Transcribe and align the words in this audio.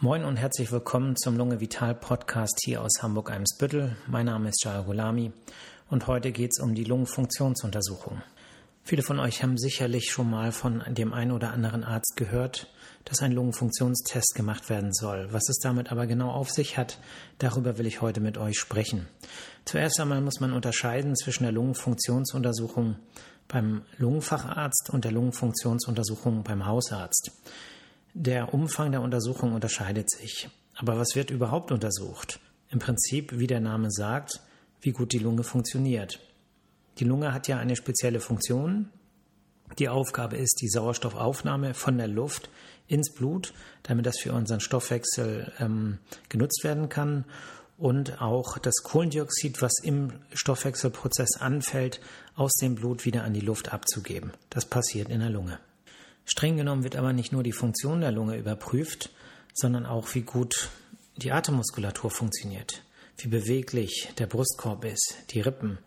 Moin 0.00 0.24
und 0.24 0.36
herzlich 0.36 0.70
willkommen 0.70 1.16
zum 1.16 1.36
Lunge 1.36 1.58
Vital 1.58 1.92
Podcast 1.92 2.60
hier 2.64 2.82
aus 2.82 3.02
Hamburg-Eimsbüttel. 3.02 3.96
Mein 4.06 4.26
Name 4.26 4.50
ist 4.50 4.62
Jaya 4.62 4.82
Gulami 4.82 5.32
und 5.90 6.06
heute 6.06 6.30
geht 6.30 6.52
es 6.52 6.62
um 6.62 6.76
die 6.76 6.84
Lungenfunktionsuntersuchung. 6.84 8.22
Viele 8.84 9.02
von 9.02 9.18
euch 9.18 9.42
haben 9.42 9.58
sicherlich 9.58 10.12
schon 10.12 10.30
mal 10.30 10.52
von 10.52 10.84
dem 10.86 11.12
einen 11.12 11.32
oder 11.32 11.50
anderen 11.50 11.82
Arzt 11.82 12.16
gehört, 12.16 12.68
dass 13.06 13.22
ein 13.22 13.32
Lungenfunktionstest 13.32 14.36
gemacht 14.36 14.70
werden 14.70 14.92
soll. 14.92 15.32
Was 15.32 15.48
es 15.48 15.58
damit 15.58 15.90
aber 15.90 16.06
genau 16.06 16.30
auf 16.30 16.48
sich 16.48 16.78
hat, 16.78 17.00
darüber 17.38 17.76
will 17.76 17.86
ich 17.88 18.00
heute 18.00 18.20
mit 18.20 18.38
euch 18.38 18.56
sprechen. 18.56 19.08
Zuerst 19.64 19.98
einmal 19.98 20.20
muss 20.20 20.38
man 20.38 20.52
unterscheiden 20.52 21.16
zwischen 21.16 21.42
der 21.42 21.52
Lungenfunktionsuntersuchung 21.52 22.94
beim 23.48 23.82
Lungenfacharzt 23.96 24.90
und 24.90 25.04
der 25.04 25.10
Lungenfunktionsuntersuchung 25.10 26.44
beim 26.44 26.66
Hausarzt. 26.66 27.32
Der 28.14 28.52
Umfang 28.52 28.92
der 28.92 29.02
Untersuchung 29.02 29.52
unterscheidet 29.54 30.10
sich. 30.10 30.48
Aber 30.74 30.98
was 30.98 31.14
wird 31.14 31.30
überhaupt 31.30 31.72
untersucht? 31.72 32.40
Im 32.70 32.78
Prinzip, 32.78 33.38
wie 33.38 33.46
der 33.46 33.60
Name 33.60 33.90
sagt, 33.90 34.40
wie 34.80 34.92
gut 34.92 35.12
die 35.12 35.18
Lunge 35.18 35.42
funktioniert. 35.42 36.20
Die 36.98 37.04
Lunge 37.04 37.32
hat 37.32 37.48
ja 37.48 37.58
eine 37.58 37.76
spezielle 37.76 38.20
Funktion. 38.20 38.90
Die 39.78 39.88
Aufgabe 39.88 40.36
ist 40.36 40.60
die 40.60 40.68
Sauerstoffaufnahme 40.68 41.74
von 41.74 41.98
der 41.98 42.08
Luft 42.08 42.50
ins 42.86 43.12
Blut, 43.12 43.52
damit 43.82 44.06
das 44.06 44.18
für 44.18 44.32
unseren 44.32 44.60
Stoffwechsel 44.60 45.52
ähm, 45.58 45.98
genutzt 46.28 46.64
werden 46.64 46.88
kann 46.88 47.24
und 47.76 48.20
auch 48.20 48.58
das 48.58 48.82
Kohlendioxid, 48.82 49.62
was 49.62 49.72
im 49.82 50.12
Stoffwechselprozess 50.32 51.36
anfällt, 51.38 52.00
aus 52.34 52.54
dem 52.54 52.74
Blut 52.74 53.04
wieder 53.04 53.22
an 53.24 53.34
die 53.34 53.40
Luft 53.40 53.72
abzugeben. 53.72 54.32
Das 54.50 54.64
passiert 54.64 55.08
in 55.08 55.20
der 55.20 55.30
Lunge. 55.30 55.60
Streng 56.28 56.58
genommen 56.58 56.84
wird 56.84 56.94
aber 56.94 57.14
nicht 57.14 57.32
nur 57.32 57.42
die 57.42 57.52
Funktion 57.52 58.02
der 58.02 58.12
Lunge 58.12 58.36
überprüft, 58.36 59.10
sondern 59.54 59.86
auch, 59.86 60.14
wie 60.14 60.20
gut 60.20 60.68
die 61.16 61.32
Atemmuskulatur 61.32 62.10
funktioniert, 62.10 62.82
wie 63.16 63.28
beweglich 63.28 64.10
der 64.18 64.26
Brustkorb 64.26 64.84
ist, 64.84 65.16
die 65.30 65.40
Rippen, 65.40 65.78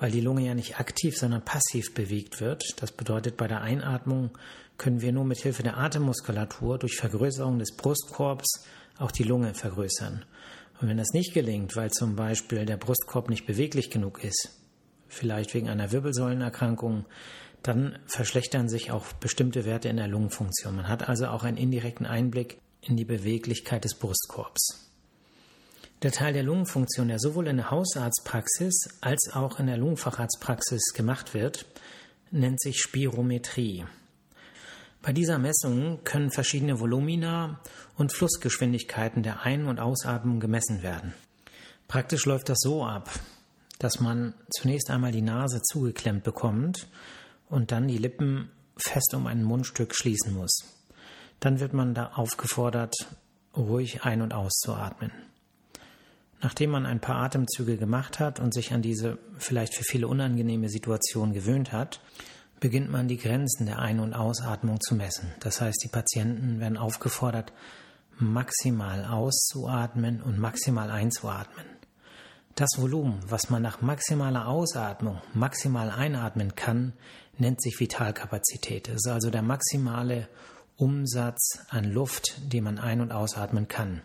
weil 0.00 0.10
die 0.10 0.20
Lunge 0.20 0.44
ja 0.44 0.54
nicht 0.54 0.80
aktiv, 0.80 1.16
sondern 1.16 1.44
passiv 1.44 1.94
bewegt 1.94 2.40
wird. 2.40 2.82
Das 2.82 2.90
bedeutet, 2.90 3.36
bei 3.36 3.46
der 3.46 3.60
Einatmung 3.60 4.36
können 4.78 5.00
wir 5.00 5.12
nur 5.12 5.24
mit 5.24 5.38
Hilfe 5.38 5.62
der 5.62 5.78
Atemmuskulatur 5.78 6.78
durch 6.78 6.96
Vergrößerung 6.96 7.60
des 7.60 7.76
Brustkorbs 7.76 8.64
auch 8.98 9.12
die 9.12 9.22
Lunge 9.22 9.54
vergrößern. 9.54 10.24
Und 10.80 10.88
wenn 10.88 10.98
das 10.98 11.12
nicht 11.12 11.34
gelingt, 11.34 11.76
weil 11.76 11.92
zum 11.92 12.16
Beispiel 12.16 12.66
der 12.66 12.76
Brustkorb 12.78 13.30
nicht 13.30 13.46
beweglich 13.46 13.90
genug 13.90 14.24
ist, 14.24 14.58
vielleicht 15.06 15.54
wegen 15.54 15.68
einer 15.68 15.92
Wirbelsäulenerkrankung, 15.92 17.06
dann 17.62 17.98
verschlechtern 18.06 18.68
sich 18.68 18.90
auch 18.90 19.12
bestimmte 19.14 19.64
Werte 19.64 19.88
in 19.88 19.96
der 19.96 20.08
Lungenfunktion. 20.08 20.76
Man 20.76 20.88
hat 20.88 21.08
also 21.08 21.26
auch 21.28 21.44
einen 21.44 21.56
indirekten 21.56 22.06
Einblick 22.06 22.60
in 22.80 22.96
die 22.96 23.04
Beweglichkeit 23.04 23.84
des 23.84 23.94
Brustkorbs. 23.94 24.90
Der 26.02 26.12
Teil 26.12 26.32
der 26.32 26.44
Lungenfunktion, 26.44 27.08
der 27.08 27.18
sowohl 27.18 27.48
in 27.48 27.56
der 27.56 27.72
Hausarztpraxis 27.72 29.00
als 29.00 29.30
auch 29.32 29.58
in 29.58 29.66
der 29.66 29.76
Lungenfacharztpraxis 29.76 30.92
gemacht 30.94 31.34
wird, 31.34 31.66
nennt 32.30 32.60
sich 32.60 32.80
Spirometrie. 32.80 33.84
Bei 35.02 35.12
dieser 35.12 35.38
Messung 35.38 36.04
können 36.04 36.30
verschiedene 36.30 36.78
Volumina 36.78 37.60
und 37.96 38.12
Flussgeschwindigkeiten 38.12 39.22
der 39.22 39.42
Ein- 39.42 39.66
und 39.66 39.80
Ausatmung 39.80 40.38
gemessen 40.38 40.82
werden. 40.82 41.14
Praktisch 41.88 42.26
läuft 42.26 42.48
das 42.48 42.58
so 42.60 42.84
ab, 42.84 43.10
dass 43.78 43.98
man 43.98 44.34
zunächst 44.50 44.90
einmal 44.90 45.12
die 45.12 45.22
Nase 45.22 45.62
zugeklemmt 45.62 46.22
bekommt 46.22 46.86
und 47.48 47.72
dann 47.72 47.88
die 47.88 47.98
Lippen 47.98 48.50
fest 48.76 49.14
um 49.14 49.26
ein 49.26 49.42
Mundstück 49.42 49.94
schließen 49.94 50.34
muss. 50.34 50.64
Dann 51.40 51.60
wird 51.60 51.72
man 51.72 51.94
da 51.94 52.12
aufgefordert, 52.14 52.94
ruhig 53.56 54.02
ein- 54.02 54.22
und 54.22 54.34
auszuatmen. 54.34 55.12
Nachdem 56.40 56.70
man 56.70 56.86
ein 56.86 57.00
paar 57.00 57.16
Atemzüge 57.16 57.76
gemacht 57.76 58.20
hat 58.20 58.38
und 58.38 58.54
sich 58.54 58.72
an 58.72 58.82
diese 58.82 59.18
vielleicht 59.38 59.74
für 59.74 59.82
viele 59.82 60.06
unangenehme 60.06 60.68
Situation 60.68 61.32
gewöhnt 61.32 61.72
hat, 61.72 62.00
beginnt 62.60 62.90
man 62.90 63.08
die 63.08 63.16
Grenzen 63.16 63.66
der 63.66 63.80
Ein- 63.80 64.00
und 64.00 64.14
Ausatmung 64.14 64.80
zu 64.80 64.94
messen. 64.94 65.32
Das 65.40 65.60
heißt, 65.60 65.82
die 65.82 65.88
Patienten 65.88 66.60
werden 66.60 66.76
aufgefordert, 66.76 67.52
maximal 68.18 69.04
auszuatmen 69.04 70.22
und 70.22 70.38
maximal 70.38 70.90
einzuatmen. 70.90 71.66
Das 72.58 72.70
Volumen, 72.76 73.20
was 73.24 73.50
man 73.50 73.62
nach 73.62 73.82
maximaler 73.82 74.48
Ausatmung 74.48 75.22
maximal 75.32 75.90
einatmen 75.90 76.56
kann, 76.56 76.92
nennt 77.36 77.62
sich 77.62 77.78
Vitalkapazität. 77.78 78.88
Das 78.88 78.96
ist 78.96 79.06
also 79.06 79.30
der 79.30 79.42
maximale 79.42 80.26
Umsatz 80.74 81.60
an 81.68 81.84
Luft, 81.84 82.52
den 82.52 82.64
man 82.64 82.80
ein- 82.80 83.00
und 83.00 83.12
ausatmen 83.12 83.68
kann. 83.68 84.02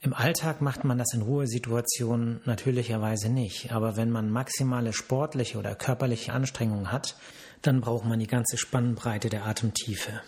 Im 0.00 0.14
Alltag 0.14 0.62
macht 0.62 0.84
man 0.84 0.96
das 0.96 1.12
in 1.12 1.20
Ruhesituationen 1.20 2.40
natürlicherweise 2.46 3.28
nicht, 3.28 3.70
aber 3.70 3.98
wenn 3.98 4.08
man 4.10 4.30
maximale 4.30 4.94
sportliche 4.94 5.58
oder 5.58 5.74
körperliche 5.74 6.32
Anstrengungen 6.32 6.90
hat, 6.90 7.16
dann 7.60 7.82
braucht 7.82 8.06
man 8.06 8.18
die 8.18 8.28
ganze 8.28 8.56
Spannbreite 8.56 9.28
der 9.28 9.44
Atemtiefe. 9.44 10.22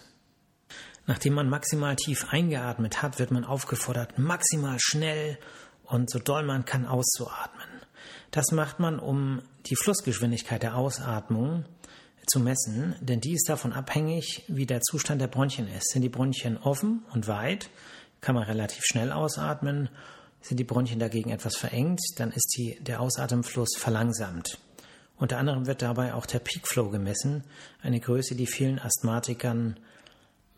Nachdem 1.06 1.32
man 1.32 1.48
maximal 1.48 1.96
tief 1.96 2.26
eingeatmet 2.28 3.00
hat, 3.00 3.18
wird 3.18 3.30
man 3.30 3.46
aufgefordert, 3.46 4.18
maximal 4.18 4.76
schnell 4.78 5.38
und 5.88 6.10
so 6.10 6.18
doll 6.18 6.44
man 6.44 6.64
kann 6.64 6.86
auszuatmen. 6.86 7.66
Das 8.30 8.52
macht 8.52 8.78
man, 8.78 8.98
um 8.98 9.42
die 9.66 9.76
Flussgeschwindigkeit 9.76 10.62
der 10.62 10.76
Ausatmung 10.76 11.64
zu 12.26 12.40
messen, 12.40 12.94
denn 13.00 13.20
die 13.20 13.32
ist 13.32 13.48
davon 13.48 13.72
abhängig, 13.72 14.44
wie 14.48 14.66
der 14.66 14.82
Zustand 14.82 15.20
der 15.20 15.28
Bronchien 15.28 15.66
ist. 15.66 15.90
Sind 15.90 16.02
die 16.02 16.10
Bronchien 16.10 16.58
offen 16.58 17.04
und 17.14 17.26
weit, 17.26 17.70
kann 18.20 18.34
man 18.34 18.44
relativ 18.44 18.84
schnell 18.84 19.12
ausatmen. 19.12 19.88
Sind 20.42 20.58
die 20.60 20.64
Bronchien 20.64 21.00
dagegen 21.00 21.30
etwas 21.30 21.56
verengt, 21.56 22.00
dann 22.16 22.30
ist 22.30 22.54
die, 22.56 22.78
der 22.80 23.00
Ausatemfluss 23.00 23.76
verlangsamt. 23.76 24.58
Unter 25.16 25.38
anderem 25.38 25.66
wird 25.66 25.82
dabei 25.82 26.14
auch 26.14 26.26
der 26.26 26.38
Peak 26.38 26.68
Flow 26.68 26.90
gemessen, 26.90 27.44
eine 27.82 27.98
Größe, 27.98 28.36
die 28.36 28.46
vielen 28.46 28.78
Asthmatikern 28.78 29.80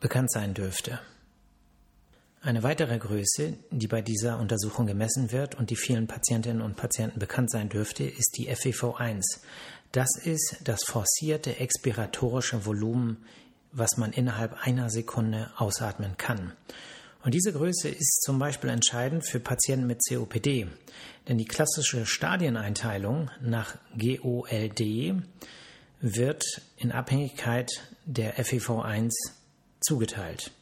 bekannt 0.00 0.32
sein 0.32 0.54
dürfte. 0.54 0.98
Eine 2.42 2.62
weitere 2.62 2.98
Größe, 2.98 3.58
die 3.70 3.86
bei 3.86 4.00
dieser 4.00 4.38
Untersuchung 4.38 4.86
gemessen 4.86 5.30
wird 5.30 5.56
und 5.56 5.68
die 5.68 5.76
vielen 5.76 6.06
Patientinnen 6.06 6.62
und 6.62 6.74
Patienten 6.74 7.18
bekannt 7.18 7.50
sein 7.50 7.68
dürfte, 7.68 8.04
ist 8.04 8.38
die 8.38 8.48
FEV1. 8.48 9.40
Das 9.92 10.08
ist 10.24 10.56
das 10.64 10.84
forcierte 10.84 11.58
expiratorische 11.58 12.64
Volumen, 12.64 13.18
was 13.72 13.98
man 13.98 14.14
innerhalb 14.14 14.54
einer 14.66 14.88
Sekunde 14.88 15.50
ausatmen 15.58 16.16
kann. 16.16 16.54
Und 17.22 17.34
diese 17.34 17.52
Größe 17.52 17.90
ist 17.90 18.22
zum 18.22 18.38
Beispiel 18.38 18.70
entscheidend 18.70 19.28
für 19.28 19.38
Patienten 19.38 19.86
mit 19.86 20.00
COPD, 20.08 20.66
denn 21.28 21.36
die 21.36 21.44
klassische 21.44 22.06
Stadieneinteilung 22.06 23.30
nach 23.42 23.76
GOLD 23.98 25.14
wird 26.00 26.42
in 26.78 26.90
Abhängigkeit 26.90 27.70
der 28.06 28.38
FEV1 28.38 29.10
zugeteilt. 29.82 30.52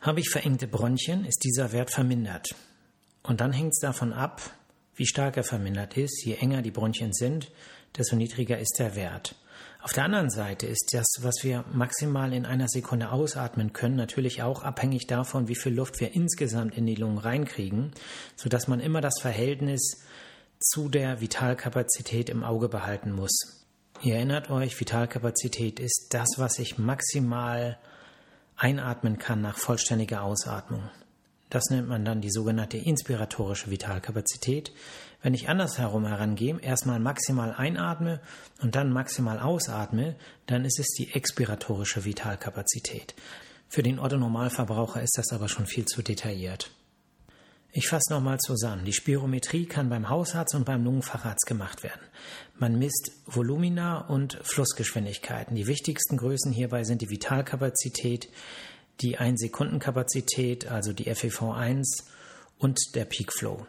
Habe 0.00 0.20
ich 0.20 0.30
verengte 0.30 0.68
Bronchien, 0.68 1.24
ist 1.24 1.42
dieser 1.44 1.72
Wert 1.72 1.90
vermindert. 1.90 2.48
Und 3.22 3.40
dann 3.40 3.52
hängt 3.52 3.72
es 3.72 3.80
davon 3.80 4.12
ab, 4.12 4.40
wie 4.94 5.06
stark 5.06 5.36
er 5.36 5.44
vermindert 5.44 5.96
ist. 5.96 6.24
Je 6.24 6.34
enger 6.34 6.62
die 6.62 6.70
Bronchien 6.70 7.12
sind, 7.12 7.50
desto 7.96 8.16
niedriger 8.16 8.58
ist 8.58 8.76
der 8.78 8.94
Wert. 8.94 9.34
Auf 9.80 9.92
der 9.92 10.04
anderen 10.04 10.30
Seite 10.30 10.66
ist 10.66 10.90
das, 10.92 11.06
was 11.20 11.36
wir 11.42 11.64
maximal 11.72 12.32
in 12.32 12.46
einer 12.46 12.68
Sekunde 12.68 13.10
ausatmen 13.10 13.72
können, 13.72 13.96
natürlich 13.96 14.42
auch 14.42 14.62
abhängig 14.62 15.06
davon, 15.06 15.46
wie 15.48 15.54
viel 15.54 15.72
Luft 15.74 16.00
wir 16.00 16.14
insgesamt 16.14 16.76
in 16.76 16.84
die 16.84 16.96
Lungen 16.96 17.18
reinkriegen, 17.18 17.92
sodass 18.36 18.66
man 18.66 18.80
immer 18.80 19.00
das 19.00 19.20
Verhältnis 19.20 20.04
zu 20.60 20.88
der 20.88 21.20
Vitalkapazität 21.20 22.28
im 22.28 22.42
Auge 22.42 22.68
behalten 22.68 23.12
muss. 23.12 23.66
Ihr 24.02 24.16
erinnert 24.16 24.50
euch, 24.50 24.78
Vitalkapazität 24.78 25.80
ist 25.80 26.08
das, 26.10 26.28
was 26.36 26.58
ich 26.58 26.78
maximal 26.78 27.78
einatmen 28.58 29.18
kann 29.18 29.40
nach 29.40 29.56
vollständiger 29.56 30.22
Ausatmung. 30.22 30.90
Das 31.50 31.64
nennt 31.70 31.88
man 31.88 32.04
dann 32.04 32.20
die 32.20 32.30
sogenannte 32.30 32.76
inspiratorische 32.76 33.70
Vitalkapazität. 33.70 34.72
Wenn 35.22 35.32
ich 35.32 35.48
andersherum 35.48 36.06
herangehe, 36.06 36.60
erstmal 36.60 37.00
maximal 37.00 37.54
einatme 37.54 38.20
und 38.60 38.74
dann 38.74 38.92
maximal 38.92 39.40
ausatme, 39.40 40.16
dann 40.46 40.64
ist 40.64 40.78
es 40.78 40.88
die 40.88 41.14
expiratorische 41.14 42.04
Vitalkapazität. 42.04 43.14
Für 43.68 43.82
den 43.82 43.98
Otto-Normalverbraucher 43.98 45.02
ist 45.02 45.16
das 45.16 45.32
aber 45.32 45.48
schon 45.48 45.66
viel 45.66 45.86
zu 45.86 46.02
detailliert. 46.02 46.70
Ich 47.78 47.86
fasse 47.86 48.12
nochmal 48.12 48.40
zusammen. 48.40 48.84
Die 48.84 48.92
Spirometrie 48.92 49.64
kann 49.64 49.88
beim 49.88 50.08
Hausarzt 50.08 50.52
und 50.56 50.64
beim 50.64 50.82
Lungenfacharzt 50.82 51.46
gemacht 51.46 51.84
werden. 51.84 52.00
Man 52.56 52.76
misst 52.76 53.12
Volumina 53.24 53.98
und 54.08 54.36
Flussgeschwindigkeiten. 54.42 55.54
Die 55.54 55.68
wichtigsten 55.68 56.16
Größen 56.16 56.50
hierbei 56.50 56.82
sind 56.82 57.02
die 57.02 57.08
Vitalkapazität, 57.08 58.30
die 59.00 59.16
1-Sekunden-Kapazität, 59.16 60.66
also 60.66 60.92
die 60.92 61.08
FEV1 61.08 61.84
und 62.58 62.80
der 62.96 63.04
Peak 63.04 63.32
Flow. 63.32 63.64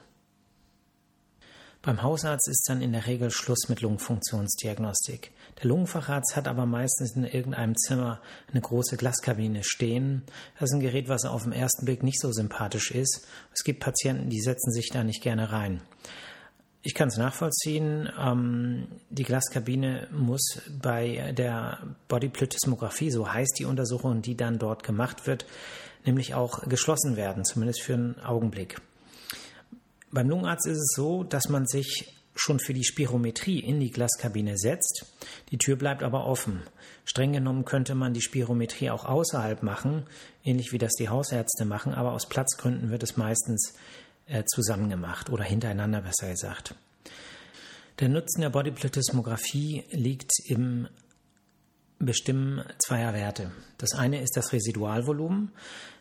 Beim 1.81 2.03
Hausarzt 2.03 2.49
ist 2.49 2.65
dann 2.67 2.81
in 2.81 2.91
der 2.91 3.07
Regel 3.07 3.31
Schluss 3.31 3.69
mit 3.69 3.79
Lungenfunktionsdiagnostik. 3.79 5.31
Der 5.61 5.69
Lungenfacharzt 5.69 6.35
hat 6.35 6.49
aber 6.49 6.65
meistens 6.65 7.15
in 7.15 7.23
irgendeinem 7.23 7.77
Zimmer 7.77 8.19
eine 8.51 8.59
große 8.59 8.97
Glaskabine 8.97 9.63
stehen. 9.63 10.23
Das 10.59 10.69
ist 10.69 10.75
ein 10.75 10.81
Gerät, 10.81 11.07
was 11.07 11.23
auf 11.23 11.43
den 11.43 11.53
ersten 11.53 11.85
Blick 11.85 12.03
nicht 12.03 12.19
so 12.19 12.33
sympathisch 12.33 12.91
ist. 12.91 13.25
Es 13.53 13.63
gibt 13.63 13.79
Patienten, 13.79 14.29
die 14.29 14.41
setzen 14.41 14.73
sich 14.73 14.89
da 14.91 15.05
nicht 15.05 15.23
gerne 15.23 15.53
rein. 15.53 15.81
Ich 16.81 16.95
kann 16.95 17.07
es 17.07 17.17
nachvollziehen. 17.17 18.09
Ähm, 18.19 18.87
die 19.09 19.23
Glaskabine 19.23 20.09
muss 20.11 20.61
bei 20.81 21.33
der 21.37 21.79
Bodyplethysmographie, 22.09 23.09
so 23.11 23.31
heißt 23.31 23.57
die 23.57 23.65
Untersuchung, 23.65 24.21
die 24.21 24.35
dann 24.35 24.59
dort 24.59 24.83
gemacht 24.83 25.27
wird, 25.27 25.45
nämlich 26.05 26.35
auch 26.35 26.67
geschlossen 26.67 27.15
werden, 27.15 27.45
zumindest 27.45 27.81
für 27.81 27.93
einen 27.93 28.19
Augenblick. 28.19 28.81
Beim 30.11 30.29
Lungenarzt 30.29 30.65
ist 30.65 30.77
es 30.77 30.93
so, 30.95 31.23
dass 31.23 31.49
man 31.49 31.67
sich 31.67 32.15
schon 32.35 32.59
für 32.59 32.73
die 32.73 32.83
Spirometrie 32.83 33.59
in 33.59 33.79
die 33.79 33.91
Glaskabine 33.91 34.57
setzt. 34.57 35.05
Die 35.51 35.57
Tür 35.57 35.75
bleibt 35.75 36.03
aber 36.03 36.25
offen. 36.25 36.63
Streng 37.05 37.33
genommen 37.33 37.65
könnte 37.65 37.95
man 37.95 38.13
die 38.13 38.21
Spirometrie 38.21 38.89
auch 38.89 39.05
außerhalb 39.05 39.61
machen, 39.61 40.05
ähnlich 40.43 40.71
wie 40.71 40.77
das 40.77 40.93
die 40.93 41.09
Hausärzte 41.09 41.65
machen, 41.65 41.93
aber 41.93 42.13
aus 42.13 42.27
Platzgründen 42.27 42.91
wird 42.91 43.03
es 43.03 43.17
meistens 43.17 43.73
äh, 44.25 44.43
zusammen 44.45 44.89
gemacht 44.89 45.29
oder 45.29 45.43
hintereinander 45.43 46.01
besser 46.01 46.29
gesagt. 46.29 46.75
Der 47.99 48.09
Nutzen 48.09 48.41
der 48.41 48.49
Bodyplethysmographie 48.49 49.83
liegt 49.91 50.31
im 50.45 50.87
Bestimmen 51.99 52.63
zweier 52.77 53.13
Werte. 53.13 53.51
Das 53.77 53.93
eine 53.93 54.21
ist 54.21 54.37
das 54.37 54.53
Residualvolumen. 54.53 55.51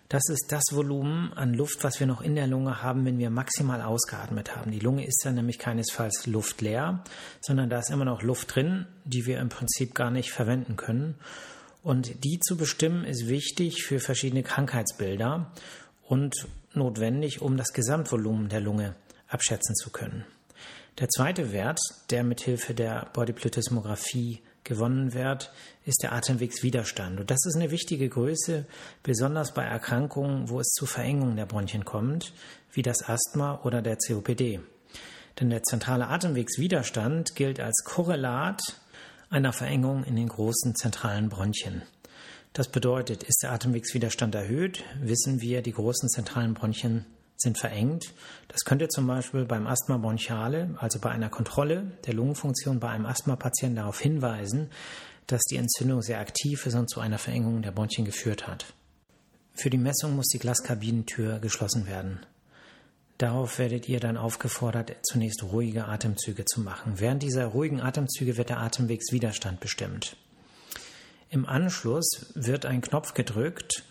Das 0.08 0.22
ist 0.30 0.46
das 0.52 0.64
Volumen 0.72 1.34
an 1.34 1.52
Luft, 1.52 1.84
was 1.84 2.00
wir 2.00 2.06
noch 2.06 2.22
in 2.22 2.34
der 2.34 2.46
Lunge 2.46 2.82
haben, 2.82 3.04
wenn 3.04 3.18
wir 3.18 3.28
maximal 3.28 3.82
ausgeatmet 3.82 4.56
haben. 4.56 4.70
Die 4.70 4.78
Lunge 4.78 5.06
ist 5.06 5.20
dann 5.24 5.34
nämlich 5.34 5.58
keinesfalls 5.58 6.26
luftleer, 6.26 7.04
sondern 7.42 7.68
da 7.68 7.78
ist 7.78 7.90
immer 7.90 8.06
noch 8.06 8.22
Luft 8.22 8.54
drin, 8.54 8.86
die 9.04 9.26
wir 9.26 9.38
im 9.38 9.50
Prinzip 9.50 9.94
gar 9.94 10.10
nicht 10.10 10.30
verwenden 10.30 10.76
können. 10.76 11.16
Und 11.82 12.24
die 12.24 12.38
zu 12.40 12.56
bestimmen 12.56 13.04
ist 13.04 13.28
wichtig 13.28 13.82
für 13.84 14.00
verschiedene 14.00 14.42
Krankheitsbilder 14.42 15.52
und 16.06 16.34
notwendig, 16.72 17.42
um 17.42 17.58
das 17.58 17.74
Gesamtvolumen 17.74 18.48
der 18.48 18.60
Lunge 18.60 18.94
abschätzen 19.28 19.74
zu 19.74 19.90
können. 19.90 20.24
Der 21.00 21.10
zweite 21.10 21.52
Wert, 21.52 21.80
der 22.08 22.24
mithilfe 22.24 22.72
der 22.72 23.10
Bodyplethysmographie 23.12 24.40
gewonnen 24.68 25.14
wird, 25.14 25.50
ist 25.84 26.02
der 26.02 26.12
Atemwegswiderstand. 26.12 27.18
Und 27.18 27.30
das 27.30 27.44
ist 27.44 27.56
eine 27.56 27.72
wichtige 27.72 28.08
Größe, 28.08 28.66
besonders 29.02 29.52
bei 29.52 29.64
Erkrankungen, 29.64 30.48
wo 30.48 30.60
es 30.60 30.68
zu 30.68 30.86
Verengungen 30.86 31.34
der 31.34 31.46
Bronchien 31.46 31.84
kommt, 31.84 32.32
wie 32.72 32.82
das 32.82 33.08
Asthma 33.08 33.60
oder 33.64 33.82
der 33.82 33.96
COPD. 33.96 34.60
Denn 35.40 35.50
der 35.50 35.62
zentrale 35.64 36.06
Atemwegswiderstand 36.06 37.34
gilt 37.34 37.58
als 37.58 37.82
Korrelat 37.84 38.60
einer 39.30 39.52
Verengung 39.52 40.04
in 40.04 40.16
den 40.16 40.28
großen 40.28 40.76
zentralen 40.76 41.28
Bronchien. 41.28 41.82
Das 42.52 42.68
bedeutet, 42.68 43.22
ist 43.22 43.42
der 43.42 43.52
Atemwegswiderstand 43.52 44.34
erhöht, 44.34 44.84
wissen 45.00 45.40
wir, 45.40 45.62
die 45.62 45.72
großen 45.72 46.08
zentralen 46.08 46.54
Bronchien 46.54 47.04
sind 47.40 47.58
verengt. 47.58 48.12
Das 48.48 48.64
könnte 48.64 48.88
zum 48.88 49.06
Beispiel 49.06 49.44
beim 49.44 49.66
Asthma 49.66 49.96
bronchiale, 49.96 50.74
also 50.78 50.98
bei 50.98 51.10
einer 51.10 51.30
Kontrolle 51.30 51.92
der 52.06 52.14
Lungenfunktion 52.14 52.80
bei 52.80 52.90
einem 52.90 53.06
Asthmapatienten 53.06 53.76
darauf 53.76 54.00
hinweisen, 54.00 54.70
dass 55.26 55.42
die 55.42 55.56
Entzündung 55.56 56.02
sehr 56.02 56.20
aktiv 56.20 56.66
ist 56.66 56.74
und 56.74 56.90
zu 56.90 57.00
einer 57.00 57.18
Verengung 57.18 57.62
der 57.62 57.72
Bronchien 57.72 58.04
geführt 58.04 58.46
hat. 58.46 58.66
Für 59.54 59.70
die 59.70 59.78
Messung 59.78 60.16
muss 60.16 60.28
die 60.28 60.38
Glaskabinentür 60.38 61.38
geschlossen 61.38 61.86
werden. 61.86 62.20
Darauf 63.18 63.58
werdet 63.58 63.88
ihr 63.88 63.98
dann 63.98 64.16
aufgefordert, 64.16 64.94
zunächst 65.02 65.42
ruhige 65.42 65.86
Atemzüge 65.86 66.44
zu 66.44 66.60
machen. 66.60 67.00
Während 67.00 67.22
dieser 67.22 67.46
ruhigen 67.46 67.80
Atemzüge 67.80 68.36
wird 68.36 68.48
der 68.48 68.60
Atemwegswiderstand 68.60 69.58
bestimmt. 69.58 70.16
Im 71.28 71.44
Anschluss 71.44 72.32
wird 72.34 72.64
ein 72.64 72.80
Knopf 72.80 73.14
gedrückt 73.14 73.82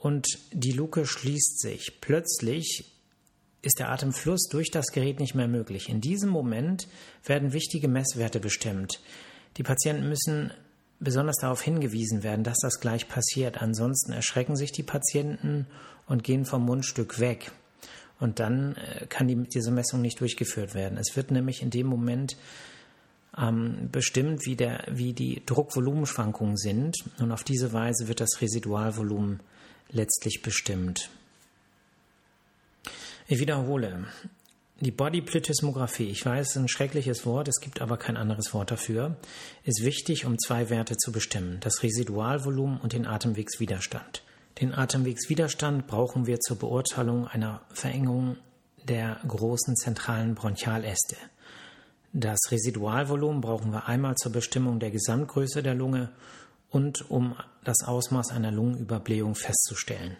und 0.00 0.26
die 0.52 0.72
Luke 0.72 1.06
schließt 1.06 1.60
sich. 1.60 1.98
Plötzlich 2.00 2.90
ist 3.62 3.78
der 3.78 3.90
Atemfluss 3.90 4.48
durch 4.50 4.70
das 4.70 4.86
Gerät 4.92 5.20
nicht 5.20 5.34
mehr 5.34 5.46
möglich. 5.46 5.90
In 5.90 6.00
diesem 6.00 6.30
Moment 6.30 6.88
werden 7.24 7.52
wichtige 7.52 7.86
Messwerte 7.86 8.40
bestimmt. 8.40 9.00
Die 9.58 9.62
Patienten 9.62 10.08
müssen 10.08 10.52
besonders 11.00 11.36
darauf 11.36 11.60
hingewiesen 11.60 12.22
werden, 12.22 12.44
dass 12.44 12.58
das 12.62 12.80
gleich 12.80 13.08
passiert. 13.08 13.60
Ansonsten 13.60 14.12
erschrecken 14.12 14.56
sich 14.56 14.72
die 14.72 14.82
Patienten 14.82 15.66
und 16.06 16.24
gehen 16.24 16.46
vom 16.46 16.64
Mundstück 16.64 17.20
weg. 17.20 17.52
Und 18.18 18.38
dann 18.38 18.76
äh, 18.76 19.06
kann 19.06 19.28
die, 19.28 19.36
diese 19.36 19.70
Messung 19.70 20.00
nicht 20.00 20.20
durchgeführt 20.20 20.74
werden. 20.74 20.98
Es 20.98 21.14
wird 21.14 21.30
nämlich 21.30 21.62
in 21.62 21.70
dem 21.70 21.86
Moment 21.86 22.38
ähm, 23.36 23.90
bestimmt, 23.92 24.46
wie, 24.46 24.56
der, 24.56 24.84
wie 24.90 25.12
die 25.12 25.42
Druckvolumenschwankungen 25.44 26.56
sind. 26.56 26.96
Und 27.18 27.32
auf 27.32 27.44
diese 27.44 27.74
Weise 27.74 28.08
wird 28.08 28.20
das 28.20 28.40
Residualvolumen 28.40 29.40
letztlich 29.90 30.42
bestimmt. 30.42 31.10
Ich 33.26 33.38
wiederhole. 33.38 34.06
Die 34.80 34.90
Bodyplethysmographie, 34.90 36.08
ich 36.08 36.24
weiß, 36.24 36.40
es 36.40 36.56
ist 36.56 36.62
ein 36.62 36.68
schreckliches 36.68 37.26
Wort, 37.26 37.48
es 37.48 37.60
gibt 37.60 37.82
aber 37.82 37.98
kein 37.98 38.16
anderes 38.16 38.54
Wort 38.54 38.70
dafür, 38.70 39.16
ist 39.62 39.84
wichtig, 39.84 40.24
um 40.24 40.38
zwei 40.38 40.70
Werte 40.70 40.96
zu 40.96 41.12
bestimmen, 41.12 41.58
das 41.60 41.82
Residualvolumen 41.82 42.80
und 42.80 42.94
den 42.94 43.06
Atemwegswiderstand. 43.06 44.22
Den 44.58 44.74
Atemwegswiderstand 44.74 45.86
brauchen 45.86 46.26
wir 46.26 46.40
zur 46.40 46.58
Beurteilung 46.58 47.28
einer 47.28 47.60
Verengung 47.74 48.36
der 48.88 49.20
großen 49.28 49.76
zentralen 49.76 50.34
Bronchialäste. 50.34 51.16
Das 52.12 52.38
Residualvolumen 52.50 53.40
brauchen 53.40 53.72
wir 53.72 53.86
einmal 53.86 54.16
zur 54.16 54.32
Bestimmung 54.32 54.80
der 54.80 54.90
Gesamtgröße 54.90 55.62
der 55.62 55.74
Lunge 55.74 56.10
und 56.70 57.10
um 57.10 57.36
das 57.64 57.82
Ausmaß 57.84 58.30
einer 58.30 58.50
Lungenüberblähung 58.50 59.34
festzustellen. 59.34 60.16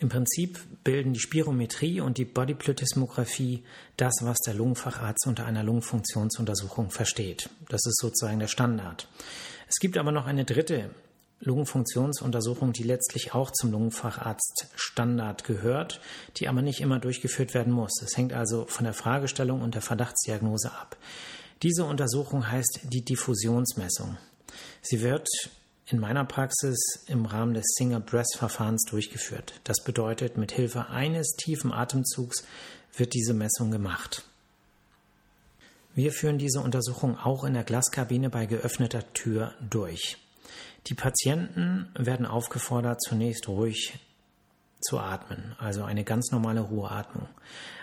Im 0.00 0.08
Prinzip 0.08 0.60
bilden 0.84 1.12
die 1.12 1.20
Spirometrie 1.20 2.00
und 2.00 2.18
die 2.18 2.24
Bodyplethysmographie 2.24 3.64
das, 3.96 4.14
was 4.22 4.38
der 4.38 4.54
Lungenfacharzt 4.54 5.26
unter 5.26 5.44
einer 5.44 5.64
Lungenfunktionsuntersuchung 5.64 6.90
versteht. 6.90 7.50
Das 7.68 7.84
ist 7.84 7.98
sozusagen 8.00 8.38
der 8.38 8.46
Standard. 8.46 9.08
Es 9.68 9.76
gibt 9.80 9.98
aber 9.98 10.12
noch 10.12 10.26
eine 10.26 10.44
dritte 10.44 10.90
Lungenfunktionsuntersuchung, 11.40 12.72
die 12.72 12.84
letztlich 12.84 13.34
auch 13.34 13.50
zum 13.50 13.72
Lungenfacharzt 13.72 14.68
Standard 14.76 15.44
gehört, 15.44 16.00
die 16.36 16.48
aber 16.48 16.62
nicht 16.62 16.80
immer 16.80 17.00
durchgeführt 17.00 17.54
werden 17.54 17.72
muss. 17.72 18.00
Es 18.02 18.16
hängt 18.16 18.32
also 18.32 18.66
von 18.66 18.84
der 18.84 18.94
Fragestellung 18.94 19.62
und 19.62 19.74
der 19.74 19.82
Verdachtsdiagnose 19.82 20.70
ab. 20.70 20.96
Diese 21.62 21.84
Untersuchung 21.84 22.48
heißt 22.48 22.82
die 22.84 23.04
Diffusionsmessung. 23.04 24.16
Sie 24.82 25.02
wird 25.02 25.28
in 25.86 25.98
meiner 25.98 26.24
Praxis 26.24 27.04
im 27.06 27.24
Rahmen 27.24 27.54
des 27.54 27.64
Singer 27.76 28.00
Breath 28.00 28.36
Verfahrens 28.36 28.84
durchgeführt. 28.84 29.60
Das 29.64 29.82
bedeutet, 29.82 30.36
mit 30.36 30.52
Hilfe 30.52 30.88
eines 30.88 31.34
tiefen 31.36 31.72
Atemzugs 31.72 32.44
wird 32.94 33.14
diese 33.14 33.32
Messung 33.32 33.70
gemacht. 33.70 34.24
Wir 35.94 36.12
führen 36.12 36.38
diese 36.38 36.60
Untersuchung 36.60 37.18
auch 37.18 37.44
in 37.44 37.54
der 37.54 37.64
Glaskabine 37.64 38.30
bei 38.30 38.46
geöffneter 38.46 39.12
Tür 39.14 39.54
durch. 39.68 40.18
Die 40.86 40.94
Patienten 40.94 41.88
werden 41.94 42.26
aufgefordert, 42.26 43.02
zunächst 43.02 43.48
ruhig 43.48 43.98
zu 44.80 44.98
atmen, 44.98 45.56
also 45.58 45.82
eine 45.82 46.04
ganz 46.04 46.30
normale 46.30 46.60
Ruheatmung. 46.60 47.28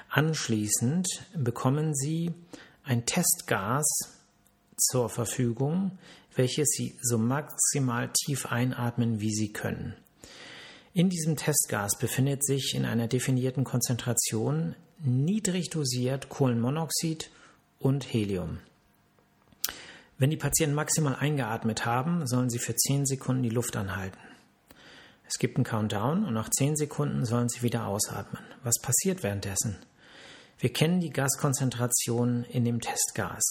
Anschließend 0.10 1.08
bekommen 1.36 1.94
sie 1.94 2.34
ein 2.84 3.06
Testgas 3.06 3.86
zur 4.78 5.10
Verfügung, 5.10 5.98
welches 6.36 6.70
Sie 6.70 6.98
so 7.02 7.18
maximal 7.18 8.12
tief 8.26 8.46
einatmen, 8.46 9.20
wie 9.22 9.34
Sie 9.34 9.52
können. 9.54 9.96
In 10.94 11.10
diesem 11.10 11.36
Testgas 11.36 11.98
befindet 11.98 12.46
sich 12.46 12.74
in 12.74 12.86
einer 12.86 13.08
definierten 13.08 13.64
Konzentration 13.64 14.76
niedrig 15.00 15.70
dosiert 15.70 16.30
Kohlenmonoxid 16.30 17.30
und 17.80 18.14
Helium. 18.14 18.60
Wenn 20.18 20.30
die 20.30 20.38
Patienten 20.38 20.76
maximal 20.76 21.16
eingeatmet 21.16 21.86
haben, 21.86 22.26
sollen 22.26 22.50
sie 22.50 22.60
für 22.60 22.76
10 22.76 23.06
Sekunden 23.06 23.44
die 23.44 23.50
Luft 23.50 23.76
anhalten. 23.76 24.20
Es 25.28 25.38
gibt 25.40 25.58
einen 25.58 25.66
Countdown 25.66 26.24
und 26.24 26.34
nach 26.34 26.50
10 26.50 26.78
Sekunden 26.78 27.26
sollen 27.26 27.50
sie 27.50 27.62
wieder 27.62 27.88
ausatmen. 27.88 28.42
Was 28.64 28.80
passiert 28.82 29.24
währenddessen? 29.24 29.78
Wir 30.60 30.72
kennen 30.72 31.02
die 31.02 31.10
Gaskonzentration 31.10 32.46
in 32.46 32.64
dem 32.64 32.80
Testgas. 32.80 33.44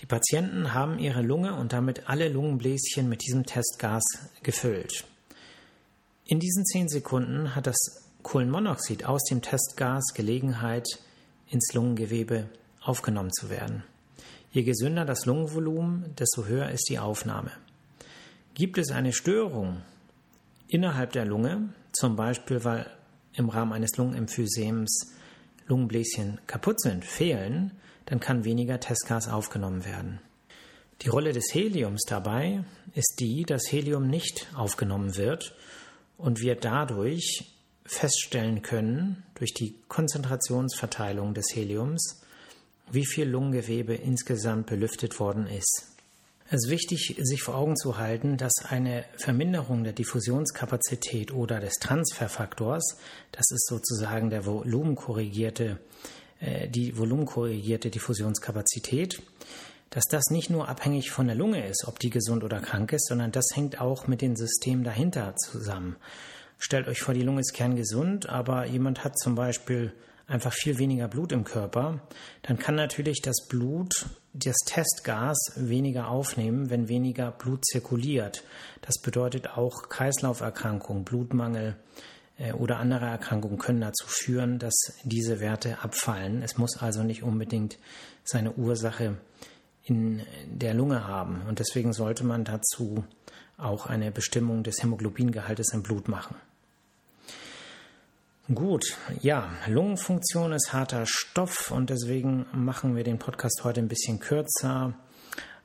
Die 0.00 0.06
Patienten 0.06 0.74
haben 0.74 0.98
ihre 0.98 1.22
Lunge 1.22 1.54
und 1.54 1.72
damit 1.72 2.08
alle 2.08 2.28
Lungenbläschen 2.28 3.08
mit 3.08 3.22
diesem 3.26 3.44
Testgas 3.44 4.04
gefüllt. 4.42 5.04
In 6.24 6.38
diesen 6.38 6.64
zehn 6.66 6.88
Sekunden 6.88 7.54
hat 7.54 7.66
das 7.66 7.78
Kohlenmonoxid 8.22 9.04
aus 9.04 9.24
dem 9.24 9.42
Testgas 9.42 10.14
Gelegenheit, 10.14 10.86
ins 11.48 11.72
Lungengewebe 11.72 12.48
aufgenommen 12.82 13.32
zu 13.32 13.48
werden. 13.48 13.82
Je 14.52 14.62
gesünder 14.62 15.04
das 15.04 15.26
Lungenvolumen, 15.26 16.14
desto 16.16 16.46
höher 16.46 16.70
ist 16.70 16.88
die 16.90 16.98
Aufnahme. 16.98 17.50
Gibt 18.54 18.78
es 18.78 18.90
eine 18.90 19.12
Störung 19.12 19.82
innerhalb 20.68 21.12
der 21.12 21.24
Lunge, 21.24 21.70
zum 21.92 22.16
Beispiel 22.16 22.64
weil 22.64 22.86
im 23.32 23.48
Rahmen 23.48 23.72
eines 23.72 23.96
Lungenemphysiems 23.96 25.12
Lungenbläschen 25.66 26.40
kaputt 26.46 26.80
sind, 26.80 27.04
fehlen, 27.04 27.72
dann 28.08 28.20
kann 28.20 28.44
weniger 28.44 28.80
Testgas 28.80 29.28
aufgenommen 29.28 29.84
werden. 29.84 30.20
Die 31.02 31.10
Rolle 31.10 31.32
des 31.32 31.52
Heliums 31.52 32.04
dabei 32.08 32.64
ist 32.94 33.16
die, 33.20 33.42
dass 33.42 33.70
Helium 33.70 34.08
nicht 34.08 34.48
aufgenommen 34.54 35.16
wird 35.16 35.54
und 36.16 36.40
wir 36.40 36.56
dadurch 36.56 37.52
feststellen 37.84 38.62
können, 38.62 39.24
durch 39.34 39.52
die 39.52 39.76
Konzentrationsverteilung 39.88 41.34
des 41.34 41.54
Heliums, 41.54 42.22
wie 42.90 43.06
viel 43.06 43.28
Lungengewebe 43.28 43.94
insgesamt 43.94 44.66
belüftet 44.66 45.20
worden 45.20 45.46
ist. 45.46 45.84
Es 46.50 46.64
ist 46.64 46.70
wichtig, 46.70 47.14
sich 47.18 47.42
vor 47.42 47.56
Augen 47.56 47.76
zu 47.76 47.98
halten, 47.98 48.38
dass 48.38 48.64
eine 48.64 49.04
Verminderung 49.18 49.84
der 49.84 49.92
Diffusionskapazität 49.92 51.32
oder 51.32 51.60
des 51.60 51.74
Transferfaktors, 51.74 52.96
das 53.32 53.50
ist 53.50 53.66
sozusagen 53.66 54.30
der 54.30 54.46
volumenkorrigierte, 54.46 55.64
äh, 55.64 55.76
die 56.40 56.96
volumenkorrigierte 56.96 57.90
Diffusionskapazität, 57.90 59.22
dass 59.90 60.04
das 60.04 60.30
nicht 60.30 60.50
nur 60.50 60.68
abhängig 60.68 61.10
von 61.10 61.26
der 61.26 61.36
Lunge 61.36 61.66
ist, 61.66 61.86
ob 61.86 61.98
die 61.98 62.10
gesund 62.10 62.44
oder 62.44 62.60
krank 62.60 62.92
ist, 62.92 63.08
sondern 63.08 63.32
das 63.32 63.46
hängt 63.54 63.80
auch 63.80 64.06
mit 64.06 64.20
den 64.20 64.36
Systemen 64.36 64.84
dahinter 64.84 65.34
zusammen. 65.36 65.96
Stellt 66.58 66.88
euch 66.88 67.00
vor, 67.00 67.14
die 67.14 67.22
Lunge 67.22 67.40
ist 67.40 67.54
kerngesund, 67.54 68.28
aber 68.28 68.66
jemand 68.66 69.04
hat 69.04 69.18
zum 69.18 69.34
Beispiel 69.34 69.92
einfach 70.26 70.52
viel 70.52 70.78
weniger 70.78 71.08
Blut 71.08 71.32
im 71.32 71.44
Körper, 71.44 72.00
dann 72.42 72.58
kann 72.58 72.74
natürlich 72.74 73.22
das 73.22 73.46
Blut 73.48 74.06
das 74.34 74.56
Testgas 74.66 75.38
weniger 75.56 76.08
aufnehmen, 76.08 76.68
wenn 76.68 76.88
weniger 76.88 77.30
Blut 77.30 77.64
zirkuliert. 77.64 78.44
Das 78.82 79.00
bedeutet 79.00 79.56
auch 79.56 79.88
Kreislauferkrankungen, 79.88 81.04
Blutmangel 81.04 81.70
äh, 81.70 82.17
oder 82.58 82.78
andere 82.78 83.06
Erkrankungen 83.06 83.58
können 83.58 83.80
dazu 83.80 84.06
führen, 84.06 84.58
dass 84.58 84.74
diese 85.02 85.40
Werte 85.40 85.82
abfallen. 85.82 86.42
Es 86.42 86.56
muss 86.56 86.76
also 86.80 87.02
nicht 87.02 87.22
unbedingt 87.22 87.78
seine 88.24 88.52
Ursache 88.52 89.16
in 89.82 90.22
der 90.46 90.74
Lunge 90.74 91.06
haben. 91.06 91.42
Und 91.48 91.58
deswegen 91.58 91.92
sollte 91.92 92.24
man 92.24 92.44
dazu 92.44 93.04
auch 93.56 93.86
eine 93.86 94.12
Bestimmung 94.12 94.62
des 94.62 94.82
Hämoglobingehaltes 94.82 95.72
im 95.72 95.82
Blut 95.82 96.08
machen. 96.08 96.36
Gut, 98.54 98.96
ja, 99.20 99.50
Lungenfunktion 99.66 100.52
ist 100.52 100.72
harter 100.72 101.04
Stoff 101.04 101.70
und 101.70 101.90
deswegen 101.90 102.46
machen 102.52 102.96
wir 102.96 103.04
den 103.04 103.18
Podcast 103.18 103.60
heute 103.62 103.80
ein 103.80 103.88
bisschen 103.88 104.20
kürzer. 104.20 104.94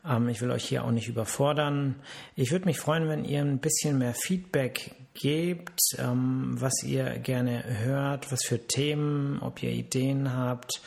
Ähm, 0.08 0.30
ich 0.30 0.42
will 0.42 0.52
euch 0.52 0.66
hier 0.66 0.84
auch 0.84 0.92
nicht 0.92 1.08
überfordern. 1.08 1.96
Ich 2.36 2.52
würde 2.52 2.66
mich 2.66 2.80
freuen, 2.80 3.08
wenn 3.08 3.26
ihr 3.26 3.42
ein 3.42 3.60
bisschen 3.60 3.98
mehr 3.98 4.14
Feedback 4.14 4.96
gebt, 5.14 5.80
ähm, 5.98 6.56
was 6.60 6.84
ihr 6.84 7.20
gerne 7.20 7.64
hört, 7.84 8.32
was 8.32 8.44
für 8.44 8.68
Themen, 8.68 9.40
ob 9.42 9.62
ihr 9.62 9.72
Ideen 9.72 10.34
habt, 10.34 10.82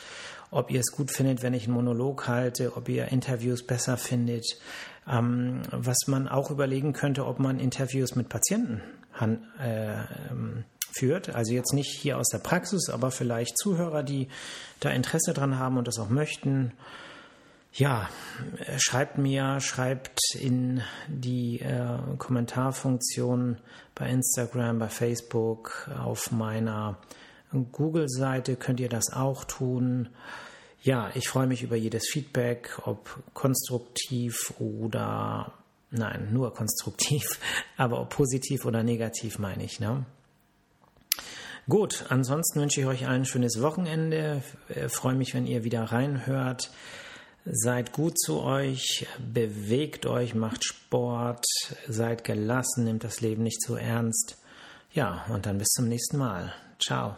ob 0.51 0.71
ihr 0.71 0.79
es 0.79 0.91
gut 0.91 1.11
findet, 1.11 1.41
wenn 1.43 1.53
ich 1.53 1.65
einen 1.65 1.73
Monolog 1.73 2.27
halte, 2.27 2.75
ob 2.75 2.89
ihr 2.89 3.07
Interviews 3.07 3.63
besser 3.63 3.97
findet. 3.97 4.45
Ähm, 5.09 5.61
was 5.71 6.07
man 6.07 6.27
auch 6.27 6.51
überlegen 6.51 6.93
könnte, 6.93 7.25
ob 7.25 7.39
man 7.39 7.59
Interviews 7.59 8.15
mit 8.15 8.27
Patienten 8.27 8.81
äh, 9.19 9.95
führt. 10.91 11.33
Also 11.33 11.53
jetzt 11.53 11.73
nicht 11.73 11.89
hier 11.89 12.17
aus 12.17 12.27
der 12.27 12.39
Praxis, 12.39 12.89
aber 12.89 13.11
vielleicht 13.11 13.57
Zuhörer, 13.57 14.03
die 14.03 14.27
da 14.79 14.89
Interesse 14.89 15.33
dran 15.33 15.57
haben 15.57 15.77
und 15.77 15.87
das 15.87 15.99
auch 15.99 16.09
möchten. 16.09 16.73
Ja, 17.77 18.09
schreibt 18.77 19.19
mir, 19.19 19.59
schreibt 19.59 20.19
in 20.33 20.81
die 21.07 21.59
äh, 21.59 21.99
Kommentarfunktion 22.17 23.57
bei 23.93 24.09
Instagram, 24.09 24.79
bei 24.79 24.89
Facebook, 24.89 25.87
auf 25.95 26.31
meiner 26.31 26.97
Google-Seite 27.71 28.55
könnt 28.55 28.79
ihr 28.79 28.89
das 28.89 29.13
auch 29.13 29.43
tun. 29.43 30.09
Ja, 30.81 31.11
ich 31.13 31.29
freue 31.29 31.45
mich 31.45 31.61
über 31.61 31.75
jedes 31.75 32.07
Feedback, 32.09 32.79
ob 32.83 33.21
konstruktiv 33.35 34.55
oder 34.57 35.53
nein, 35.91 36.29
nur 36.33 36.55
konstruktiv, 36.55 37.39
aber 37.77 38.01
ob 38.01 38.09
positiv 38.09 38.65
oder 38.65 38.81
negativ 38.81 39.37
meine 39.37 39.63
ich. 39.63 39.79
Ne? 39.79 40.03
Gut, 41.69 42.05
ansonsten 42.09 42.59
wünsche 42.59 42.81
ich 42.81 42.87
euch 42.87 43.05
ein 43.05 43.25
schönes 43.25 43.61
Wochenende. 43.61 44.41
Ich 44.69 44.77
äh, 44.77 44.89
freue 44.89 45.13
mich, 45.13 45.35
wenn 45.35 45.45
ihr 45.45 45.63
wieder 45.63 45.83
reinhört. 45.83 46.71
Seid 47.49 47.93
gut 47.93 48.19
zu 48.19 48.41
euch, 48.41 49.07
bewegt 49.19 50.05
euch, 50.05 50.35
macht 50.35 50.65
Sport, 50.65 51.45
seid 51.87 52.25
gelassen, 52.25 52.83
nehmt 52.83 53.05
das 53.05 53.21
Leben 53.21 53.43
nicht 53.43 53.61
zu 53.61 53.75
ernst. 53.75 54.37
Ja, 54.91 55.25
und 55.29 55.45
dann 55.45 55.57
bis 55.57 55.69
zum 55.69 55.87
nächsten 55.87 56.17
Mal. 56.17 56.53
Ciao. 56.77 57.15